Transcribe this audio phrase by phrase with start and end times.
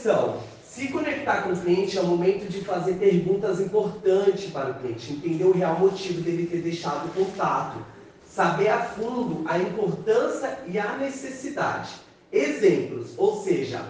[0.00, 4.74] Então, se conectar com o cliente é o momento de fazer perguntas importantes para o
[4.74, 7.84] cliente, entender o real motivo dele ter deixado o contato,
[8.26, 11.90] saber a fundo a importância e a necessidade.
[12.32, 13.84] Exemplos, ou seja,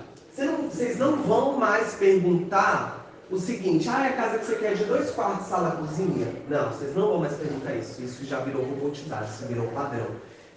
[0.69, 4.85] vocês não vão mais perguntar o seguinte, ah, é a casa que você quer de
[4.87, 6.27] dois quartos, sala, cozinha.
[6.49, 8.03] Não, vocês não vão mais perguntar isso.
[8.03, 10.07] Isso já virou robotizado, isso virou padrão.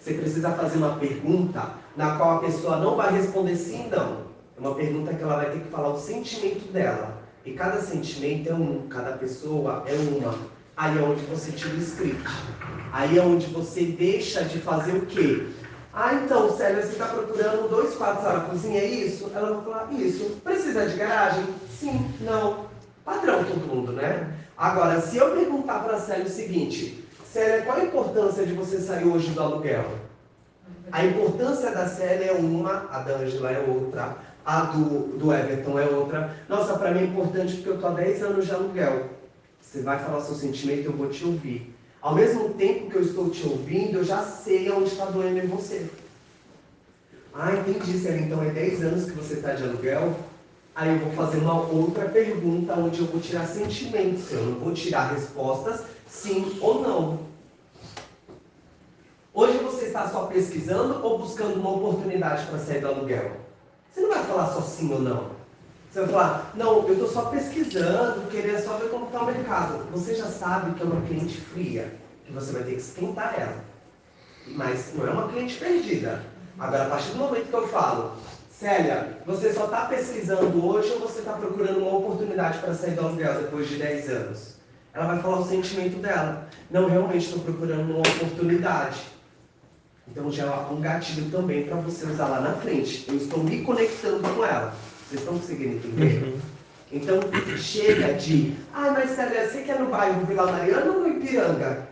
[0.00, 4.33] Você precisa fazer uma pergunta na qual a pessoa não vai responder sim, não.
[4.56, 7.18] É uma pergunta que ela vai ter que falar o sentimento dela.
[7.44, 10.34] E cada sentimento é um, cada pessoa é uma.
[10.76, 12.24] Aí é onde você tira o script.
[12.92, 15.46] Aí é onde você deixa de fazer o quê?
[15.92, 19.30] Ah, então, Célia, você está procurando dois quartos na cozinha, é isso?
[19.34, 20.40] Ela vai falar, isso.
[20.42, 21.44] Precisa de garagem?
[21.70, 22.66] Sim, não.
[23.04, 24.34] Padrão todo mundo, né?
[24.56, 28.78] Agora, se eu perguntar para a Célia o seguinte, Célia, qual a importância de você
[28.78, 29.84] sair hoje do aluguel?
[30.90, 35.78] A importância da Célia é uma, a da Angela é outra, a do, do Everton
[35.78, 36.36] é outra.
[36.48, 39.10] Nossa, para mim é importante porque eu estou há 10 anos de aluguel.
[39.60, 41.74] Você vai falar seu sentimento, eu vou te ouvir.
[42.00, 45.46] Ao mesmo tempo que eu estou te ouvindo, eu já sei onde está doendo em
[45.46, 45.88] você.
[47.32, 48.20] Ah, entendi, Célia.
[48.20, 50.14] Então é 10 anos que você está de aluguel?
[50.74, 54.30] Aí eu vou fazer uma outra pergunta onde eu vou tirar sentimentos.
[54.30, 57.18] Eu não vou tirar respostas sim ou não.
[59.32, 63.43] Hoje você está só pesquisando ou buscando uma oportunidade para sair do aluguel?
[63.94, 65.30] Você não vai falar só sim ou não.
[65.90, 69.86] Você vai falar, não, eu estou só pesquisando, queria só ver como está o mercado.
[69.92, 71.94] Você já sabe que é uma cliente fria,
[72.26, 73.62] que você vai ter que esquentar ela.
[74.48, 76.20] Mas não é uma cliente perdida.
[76.58, 78.16] Agora, a partir do momento que eu falo,
[78.50, 83.06] Célia, você só está pesquisando hoje ou você está procurando uma oportunidade para sair do
[83.06, 84.54] aluguel depois de 10 anos?
[84.92, 86.48] Ela vai falar o sentimento dela.
[86.68, 89.13] Não, realmente estou procurando uma oportunidade.
[90.08, 93.04] Então já é um gatilho também para você usar lá na frente.
[93.08, 94.74] Eu estou me conectando com ela.
[95.08, 96.22] Vocês estão conseguindo entender?
[96.24, 96.38] Uhum.
[96.92, 97.20] Então
[97.56, 101.88] chega de, ah, mas Célia, você quer no bairro Vila Mariana ou no Ipiranga?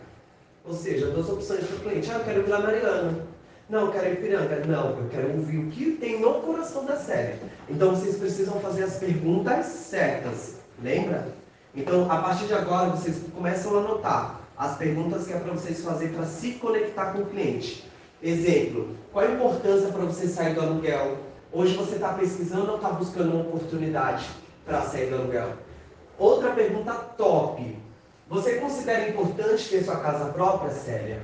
[0.65, 2.09] Ou seja, duas opções para o cliente.
[2.11, 3.27] Ah, eu quero Vila Mariana.
[3.69, 4.65] Não, eu quero Ipiranga.
[4.65, 7.39] Não, eu quero ouvir o que tem no coração da série.
[7.69, 10.55] Então vocês precisam fazer as perguntas certas.
[10.81, 11.27] Lembra?
[11.75, 15.81] Então, a partir de agora, vocês começam a anotar as perguntas que é para vocês
[15.81, 17.83] fazer para se conectar com o cliente.
[18.23, 21.17] Exemplo, qual a importância para você sair do aluguel?
[21.51, 24.29] Hoje você está pesquisando ou está buscando uma oportunidade
[24.65, 25.57] para sair do aluguel?
[26.17, 27.77] Outra pergunta top.
[28.29, 31.19] Você considera importante ter sua casa própria, Célia?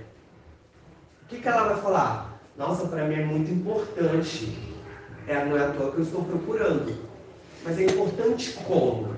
[1.24, 2.38] O que, que ela vai falar?
[2.58, 4.60] Nossa, para mim é muito importante.
[5.26, 6.94] É, não é à toa que eu estou procurando.
[7.64, 9.16] Mas é importante como?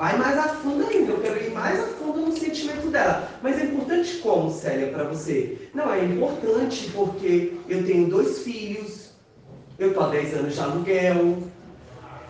[0.00, 3.28] Vai mais a fundo ainda, eu quero ir mais a fundo no sentimento dela.
[3.42, 5.68] Mas é importante como, Célia, para você?
[5.74, 9.10] Não, é importante porque eu tenho dois filhos,
[9.78, 11.38] eu estou há 10 anos de aluguel,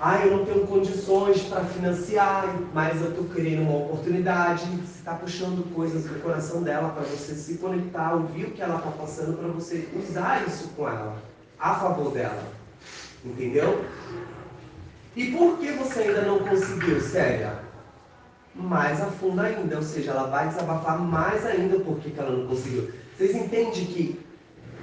[0.01, 4.65] ah, eu não tenho condições para financiar, mas eu estou querendo uma oportunidade.
[4.65, 8.79] Você está puxando coisas do coração dela para você se conectar, ouvir o que ela
[8.79, 11.23] está passando, para você usar isso com ela,
[11.57, 12.43] a favor dela.
[13.25, 13.85] Entendeu?
[15.16, 17.59] E por que você ainda não conseguiu, Célia?
[18.54, 22.47] Mais a fundo ainda, ou seja, ela vai desabafar mais ainda por que ela não
[22.47, 22.91] conseguiu.
[23.16, 24.21] Vocês entendem que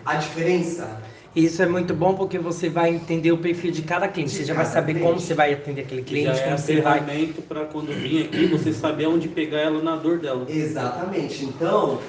[0.05, 1.01] a diferença
[1.37, 4.31] isso é muito bom porque você vai entender o perfil de cada cliente.
[4.31, 5.07] De você já vai saber cliente.
[5.07, 6.35] como você vai atender aquele cliente.
[6.35, 7.33] Já é como você vai...
[7.47, 10.47] para quando vir aqui, você saber onde pegar ela na dor dela.
[10.49, 11.45] Exatamente.
[11.45, 12.01] Então,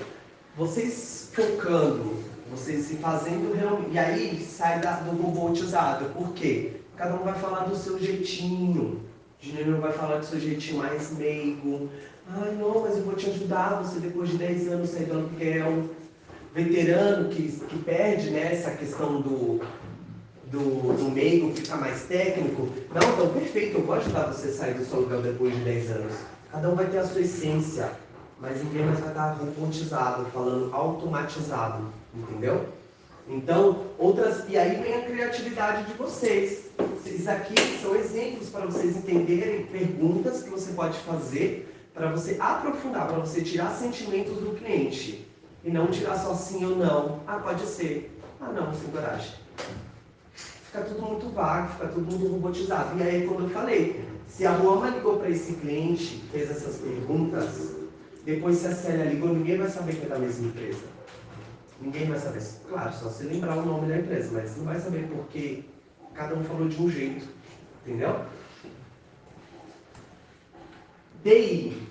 [0.57, 2.15] vocês focando,
[2.51, 3.91] vocês se fazendo realmente.
[3.93, 6.07] E aí sai da, do robotizado.
[6.07, 6.78] Por quê?
[6.99, 9.01] Cada um vai falar do seu jeitinho.
[9.41, 11.89] Dinheiro vai falar do seu jeitinho mais meigo.
[12.29, 13.81] Ai, não, mas eu vou te ajudar.
[13.81, 15.85] Você, depois de 10 anos, sair do aluguel.
[16.53, 19.61] Veterano que, que perde né, essa questão do,
[20.47, 22.69] do, do meigo, ficar mais técnico.
[22.93, 23.79] Não, então, perfeito.
[23.79, 26.15] Eu vou ajudar você a sair do seu aluguel depois de 10 anos.
[26.51, 27.93] Cada um vai ter a sua essência.
[28.41, 31.85] Mas ninguém mais vai estar robotizado, falando automatizado.
[32.13, 32.67] Entendeu?
[33.29, 34.49] Então, outras.
[34.49, 36.68] E aí vem a criatividade de vocês.
[37.15, 43.09] Isso aqui são exemplos para vocês entenderem perguntas que você pode fazer para você aprofundar,
[43.09, 45.27] para você tirar sentimentos do cliente.
[45.65, 47.21] E não tirar só sim ou não.
[47.27, 48.17] Ah, pode ser.
[48.41, 49.33] Ah, não, sem coragem.
[50.33, 52.97] Fica tudo muito vago, fica tudo muito robotizado.
[52.99, 57.75] E aí, quando eu falei, se a Roma ligou para esse cliente, fez essas perguntas,
[58.25, 60.85] depois se a Célia ligou, ninguém vai saber que é da mesma empresa.
[61.81, 62.43] Ninguém vai saber.
[62.69, 65.65] Claro, só se lembrar o nome da empresa, mas não vai saber porque
[66.15, 67.29] cada um falou de um jeito.
[67.87, 68.25] Entendeu?
[71.23, 71.83] DI.